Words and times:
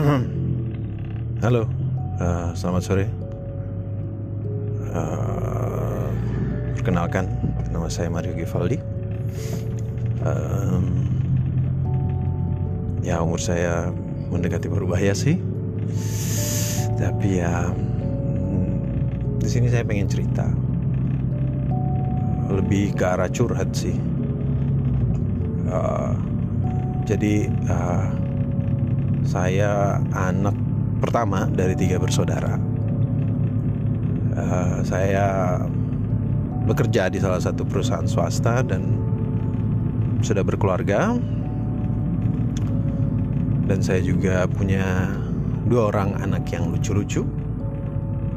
Halo, 1.44 1.68
uh, 2.16 2.56
selamat 2.56 2.82
sore. 2.82 3.06
Uh, 4.96 6.08
perkenalkan, 6.72 7.28
nama 7.68 7.84
saya 7.92 8.08
Mario 8.08 8.32
Givaldi. 8.32 8.80
Um, 10.24 11.04
ya 13.04 13.20
umur 13.20 13.44
saya 13.44 13.92
mendekati 14.32 14.72
berbahaya 14.72 15.12
sih, 15.12 15.36
tapi 16.96 17.44
ya 17.44 17.68
di 19.36 19.48
sini 19.52 19.68
saya 19.68 19.84
pengen 19.84 20.08
cerita 20.08 20.48
lebih 22.48 22.96
ke 22.96 23.04
arah 23.04 23.28
curhat 23.28 23.68
sih. 23.76 24.00
Uh, 25.68 26.16
jadi 27.04 27.52
uh, 27.68 28.29
saya 29.24 30.00
anak 30.12 30.56
pertama 31.00 31.48
dari 31.48 31.72
tiga 31.76 31.96
bersaudara. 31.96 32.60
Uh, 34.36 34.80
saya 34.86 35.58
bekerja 36.64 37.10
di 37.10 37.18
salah 37.18 37.40
satu 37.40 37.66
perusahaan 37.66 38.06
swasta 38.06 38.62
dan 38.64 38.96
sudah 40.20 40.44
berkeluarga. 40.44 41.16
Dan 43.70 43.78
saya 43.86 44.02
juga 44.02 44.50
punya 44.50 45.14
dua 45.70 45.94
orang 45.94 46.18
anak 46.18 46.50
yang 46.50 46.74
lucu-lucu 46.74 47.22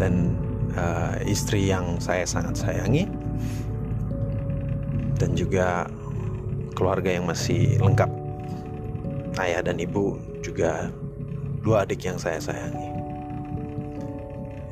dan 0.00 0.32
uh, 0.72 1.20
istri 1.28 1.68
yang 1.68 2.00
saya 2.00 2.24
sangat 2.24 2.56
sayangi 2.56 3.04
dan 5.18 5.34
juga 5.34 5.90
keluarga 6.72 7.10
yang 7.10 7.26
masih 7.26 7.76
lengkap 7.82 8.08
ayah 9.42 9.60
dan 9.60 9.76
ibu 9.82 10.16
juga 10.40 10.90
dua 11.62 11.84
adik 11.84 12.06
yang 12.06 12.18
saya 12.18 12.38
sayangi. 12.40 12.88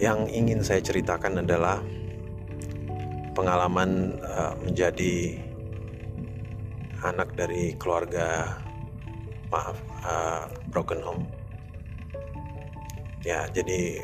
Yang 0.00 0.20
ingin 0.32 0.60
saya 0.64 0.80
ceritakan 0.80 1.44
adalah 1.44 1.84
pengalaman 3.36 4.16
uh, 4.24 4.56
menjadi 4.64 5.36
anak 7.04 7.32
dari 7.36 7.76
keluarga 7.76 8.58
maaf 9.52 9.76
uh, 10.04 10.44
broken 10.72 11.00
home. 11.04 11.24
Ya, 13.20 13.44
jadi 13.52 14.00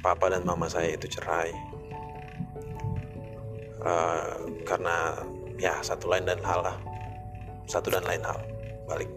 papa 0.00 0.32
dan 0.32 0.44
mama 0.48 0.68
saya 0.68 0.96
itu 0.96 1.08
cerai 1.08 1.52
uh, 3.84 4.40
karena 4.64 5.20
ya 5.60 5.80
satu 5.84 6.08
lain 6.08 6.24
dan 6.24 6.40
hal 6.40 6.64
lah, 6.64 6.76
satu 7.68 7.92
dan 7.92 8.04
lain 8.08 8.24
hal 8.24 8.40
balik 8.88 9.08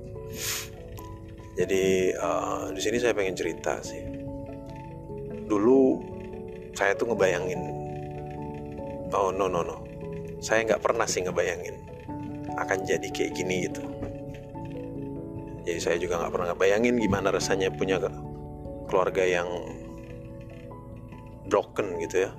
jadi 1.57 2.13
uh, 2.21 2.69
di 2.69 2.81
sini 2.81 3.01
saya 3.01 3.17
pengen 3.17 3.33
cerita 3.33 3.81
sih. 3.81 4.05
Dulu 5.49 5.79
saya 6.77 6.93
tuh 6.93 7.09
ngebayangin 7.09 7.61
oh 9.09 9.33
no 9.33 9.49
no 9.49 9.65
no. 9.65 9.77
Saya 10.37 10.69
nggak 10.69 10.85
pernah 10.85 11.09
sih 11.09 11.25
ngebayangin 11.25 11.73
akan 12.61 12.77
jadi 12.85 13.07
kayak 13.09 13.33
gini 13.33 13.65
gitu. 13.65 13.81
Jadi 15.65 15.79
saya 15.81 15.97
juga 15.97 16.21
nggak 16.21 16.31
pernah 16.31 16.47
ngebayangin 16.53 16.95
gimana 17.01 17.33
rasanya 17.33 17.73
punya 17.73 17.97
keluarga 18.85 19.25
yang 19.25 19.49
broken 21.49 21.97
gitu 22.05 22.29
ya. 22.29 22.31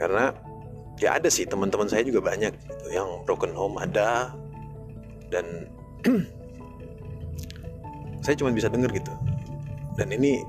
Karena 0.00 0.32
ya 0.96 1.20
ada 1.20 1.28
sih 1.28 1.44
teman-teman 1.44 1.92
saya 1.92 2.08
juga 2.08 2.24
banyak 2.24 2.56
gitu, 2.56 2.86
yang 2.88 3.20
broken 3.28 3.52
home 3.52 3.76
ada. 3.76 4.32
Dan 5.30 5.68
saya 8.24 8.34
cuma 8.36 8.52
bisa 8.52 8.68
denger 8.68 8.90
gitu. 8.94 9.12
Dan 9.96 10.14
ini 10.14 10.44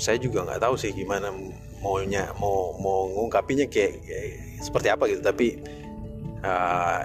saya 0.00 0.16
juga 0.16 0.48
nggak 0.48 0.64
tahu 0.64 0.74
sih 0.80 0.96
gimana 0.96 1.28
maunya 1.84 2.32
mau 2.40 2.72
mau 2.80 3.08
ngungkapinya 3.08 3.68
kayak, 3.68 4.00
kayak 4.00 4.64
seperti 4.64 4.88
apa 4.88 5.04
gitu. 5.10 5.22
Tapi 5.22 5.60
uh, 6.42 7.04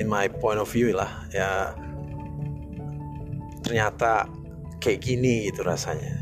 in 0.00 0.10
my 0.10 0.26
point 0.26 0.58
of 0.58 0.70
view 0.70 0.90
lah 0.90 1.10
ya 1.30 1.74
ternyata 3.64 4.28
kayak 4.82 5.00
gini 5.00 5.48
gitu 5.48 5.64
rasanya. 5.64 6.20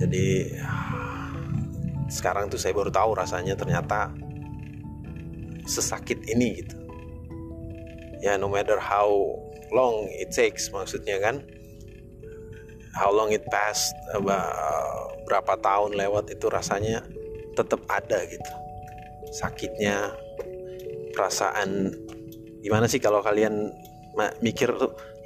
Jadi 0.00 0.56
sekarang 2.08 2.48
tuh 2.48 2.56
saya 2.56 2.72
baru 2.72 2.88
tahu 2.88 3.14
rasanya 3.14 3.54
ternyata 3.54 4.08
sesakit 5.70 6.18
ini 6.26 6.58
gitu. 6.58 6.76
Ya 8.20 8.34
no 8.34 8.50
matter 8.50 8.76
how 8.82 9.38
long 9.70 10.10
it 10.10 10.34
takes 10.34 10.68
maksudnya 10.74 11.22
kan 11.22 11.46
how 12.98 13.14
long 13.14 13.30
it 13.30 13.46
passed 13.54 13.94
berapa 15.24 15.54
tahun 15.62 15.94
lewat 15.94 16.34
itu 16.34 16.50
rasanya 16.50 17.06
tetap 17.54 17.80
ada 17.86 18.26
gitu. 18.26 18.52
Sakitnya 19.30 20.10
perasaan 21.14 21.94
gimana 22.66 22.90
sih 22.90 22.98
kalau 22.98 23.22
kalian 23.22 23.70
mikir 24.42 24.74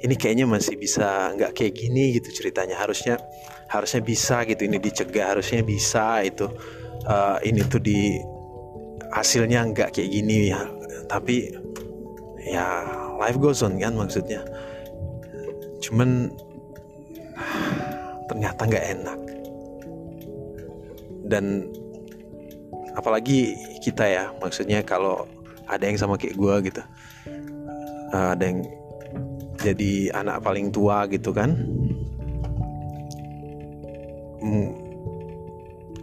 ini 0.05 0.13
kayaknya 0.13 0.45
masih 0.45 0.77
bisa 0.77 1.33
nggak 1.33 1.57
kayak 1.57 1.73
gini 1.73 2.15
gitu 2.21 2.29
ceritanya. 2.31 2.77
Harusnya 2.77 3.17
harusnya 3.65 4.05
bisa 4.05 4.45
gitu 4.45 4.61
ini 4.69 4.77
dicegah 4.77 5.33
harusnya 5.33 5.65
bisa 5.65 6.21
itu 6.21 6.45
uh, 7.09 7.41
ini 7.41 7.65
tuh 7.65 7.81
di 7.81 8.13
hasilnya 9.15 9.63
nggak 9.71 9.95
kayak 9.95 10.11
gini 10.11 10.51
ya. 10.51 10.59
Tapi 11.07 11.55
ya 12.43 12.83
life 13.15 13.39
goes 13.39 13.63
on 13.63 13.79
kan 13.79 13.95
maksudnya. 13.95 14.43
Cuman 15.79 16.27
ternyata 18.27 18.61
nggak 18.67 18.87
enak. 18.99 19.19
Dan 21.25 21.71
apalagi 22.99 23.55
kita 23.79 24.03
ya 24.03 24.25
maksudnya 24.43 24.83
kalau 24.83 25.23
ada 25.65 25.87
yang 25.87 25.95
sama 25.95 26.19
kayak 26.19 26.35
gue 26.35 26.55
gitu. 26.67 26.83
Eh, 28.11 28.27
ada 28.35 28.43
yang 28.43 28.67
jadi 29.63 30.11
anak 30.11 30.43
paling 30.43 30.69
tua 30.75 31.07
gitu 31.07 31.31
kan. 31.31 31.55
Hmm, 34.45 34.77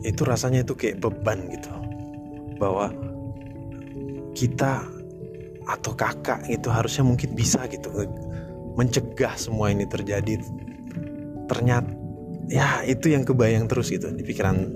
itu 0.03 0.27
rasanya 0.27 0.67
itu 0.67 0.75
kayak 0.75 0.99
beban 0.99 1.47
gitu 1.47 1.82
bahwa 2.63 2.95
kita 4.39 4.87
atau 5.67 5.93
kakak 5.95 6.47
itu 6.47 6.71
harusnya 6.71 7.03
mungkin 7.03 7.35
bisa 7.35 7.67
gitu 7.67 7.91
mencegah 8.79 9.35
semua 9.35 9.75
ini 9.75 9.87
terjadi. 9.87 10.39
Ternyata 11.51 11.91
ya 12.51 12.83
itu 12.83 13.13
yang 13.13 13.23
kebayang 13.23 13.71
terus 13.71 13.91
gitu 13.91 14.11
di 14.11 14.23
pikiran 14.27 14.67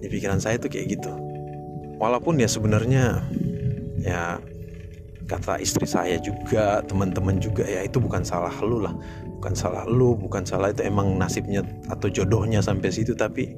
di 0.00 0.08
pikiran 0.08 0.40
saya 0.40 0.60
tuh 0.60 0.68
kayak 0.68 0.98
gitu. 0.98 1.12
Walaupun 2.00 2.40
ya 2.40 2.48
sebenarnya 2.48 3.22
ya 4.02 4.42
kata 5.30 5.62
istri 5.62 5.86
saya 5.86 6.18
juga 6.18 6.82
teman-teman 6.84 7.38
juga 7.38 7.62
ya 7.62 7.86
itu 7.86 8.00
bukan 8.02 8.24
salah 8.26 8.52
lu 8.64 8.82
lah. 8.82 8.94
Bukan 9.38 9.54
salah 9.58 9.84
lu 9.86 10.14
bukan 10.14 10.46
salah 10.46 10.70
itu 10.70 10.86
emang 10.86 11.18
nasibnya 11.18 11.66
atau 11.90 12.06
jodohnya 12.06 12.62
sampai 12.62 12.94
situ 12.94 13.14
tapi 13.14 13.50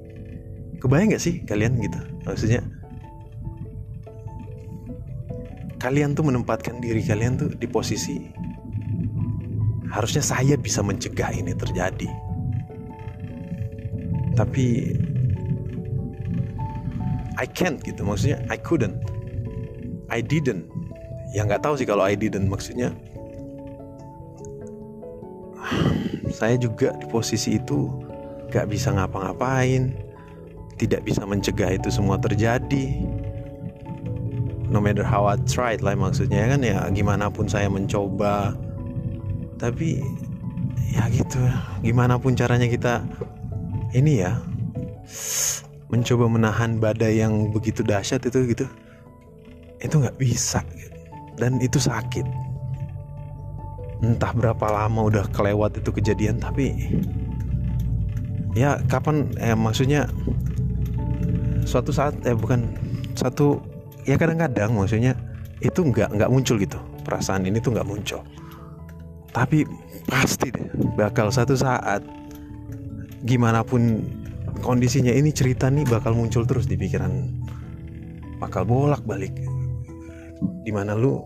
kebayang 0.81 1.13
gak 1.17 1.23
sih 1.23 1.45
kalian 1.45 1.77
gitu? 1.81 2.01
Maksudnya 2.25 2.65
kalian 5.85 6.17
tuh 6.17 6.25
menempatkan 6.25 6.81
diri 6.81 7.05
kalian 7.05 7.37
tuh 7.37 7.53
di 7.53 7.69
posisi 7.69 8.17
harusnya 9.93 10.25
saya 10.25 10.57
bisa 10.57 10.81
mencegah 10.81 11.29
ini 11.37 11.53
terjadi. 11.53 12.09
Tapi 14.33 14.97
I 17.37 17.47
can't 17.53 17.85
gitu 17.85 18.01
maksudnya 18.01 18.41
I 18.49 18.57
couldn't. 18.57 18.97
I 20.09 20.25
didn't. 20.25 20.73
Ya 21.37 21.45
nggak 21.45 21.61
tahu 21.61 21.77
sih 21.77 21.85
kalau 21.85 22.09
I 22.09 22.17
didn't 22.17 22.49
maksudnya 22.49 22.97
saya 26.33 26.57
juga 26.57 26.97
di 26.97 27.07
posisi 27.07 27.61
itu 27.61 27.93
gak 28.51 28.67
bisa 28.67 28.91
ngapa-ngapain 28.91 29.95
tidak 30.77 31.07
bisa 31.07 31.23
mencegah 31.23 31.79
itu 31.79 31.89
semua 31.95 32.19
terjadi 32.19 33.01
no 34.75 34.83
matter 34.83 35.07
how 35.07 35.31
I 35.31 35.39
tried 35.47 35.87
lah 35.87 35.95
maksudnya 35.95 36.51
kan? 36.51 36.67
Ya 36.67 36.83
gimana 36.91 37.31
pun 37.31 37.47
saya 37.47 37.71
mencoba. 37.71 38.59
Tapi 39.63 40.03
ya 40.91 41.07
gitu. 41.15 41.39
Gimana 41.87 42.19
pun 42.19 42.35
caranya 42.35 42.67
kita 42.67 43.07
ini 43.95 44.27
ya 44.27 44.35
mencoba 45.95 46.27
menahan 46.27 46.83
badai 46.83 47.23
yang 47.23 47.55
begitu 47.55 47.87
dahsyat 47.87 48.27
itu 48.27 48.51
gitu. 48.51 48.67
Itu 49.79 50.03
nggak 50.03 50.19
bisa. 50.19 50.67
Dan 51.39 51.63
itu 51.63 51.79
sakit. 51.79 52.27
Entah 54.03 54.35
berapa 54.35 54.67
lama 54.67 55.07
udah 55.07 55.31
kelewat 55.31 55.79
itu 55.79 55.95
kejadian 55.95 56.43
tapi 56.43 56.75
ya 58.55 58.79
kapan 58.87 59.35
eh 59.43 59.57
maksudnya 59.57 60.07
suatu 61.67 61.91
saat 61.91 62.15
eh 62.23 62.37
bukan 62.37 62.71
satu 63.19 63.59
ya 64.05 64.17
kadang-kadang 64.21 64.77
maksudnya 64.77 65.17
itu 65.61 65.81
nggak 65.81 66.17
nggak 66.17 66.31
muncul 66.31 66.57
gitu. 66.61 66.79
Perasaan 67.05 67.45
ini 67.49 67.61
tuh 67.61 67.77
nggak 67.77 67.89
muncul. 67.89 68.21
Tapi 69.35 69.67
pasti 70.07 70.53
deh 70.53 70.69
bakal 70.95 71.33
satu 71.33 71.57
saat 71.57 72.05
gimana 73.25 73.65
pun 73.65 74.05
kondisinya 74.61 75.11
ini 75.11 75.33
cerita 75.33 75.73
nih 75.73 75.89
bakal 75.89 76.13
muncul 76.17 76.45
terus 76.45 76.69
di 76.69 76.77
pikiran. 76.77 77.13
Bakal 78.39 78.69
bolak 78.69 79.03
balik. 79.05 79.35
Di 80.65 80.73
mana 80.73 80.93
lu 80.93 81.21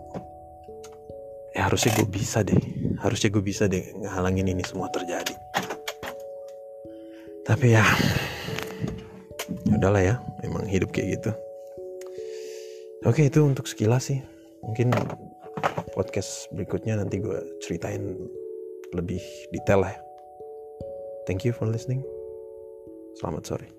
ya 1.54 1.66
harusnya 1.66 1.90
gue 1.98 2.06
bisa 2.06 2.46
deh 2.46 2.58
harusnya 3.02 3.34
gue 3.34 3.42
bisa 3.42 3.66
deh 3.66 3.82
ngehalangin 3.98 4.46
ini 4.46 4.62
semua 4.62 4.86
terjadi. 4.94 5.34
Tapi 7.42 7.74
ya 7.74 7.82
udahlah 9.72 10.02
ya 10.04 10.14
memang 10.44 10.68
hidup 10.68 10.92
kayak 10.92 11.18
gitu 11.18 11.30
oke 13.06 13.22
itu 13.22 13.40
untuk 13.44 13.68
sekilas 13.68 14.10
sih. 14.10 14.20
Mungkin 14.64 14.90
podcast 15.94 16.50
berikutnya 16.54 16.98
nanti 16.98 17.22
gue 17.22 17.38
ceritain 17.62 18.16
lebih 18.94 19.22
detail 19.54 19.86
lah 19.86 19.92
ya. 19.94 20.00
Thank 21.28 21.44
you 21.44 21.52
for 21.52 21.68
listening. 21.68 22.00
Selamat 23.18 23.44
sore 23.44 23.77